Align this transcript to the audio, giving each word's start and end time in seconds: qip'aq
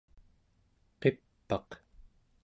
qip'aq 1.01 1.69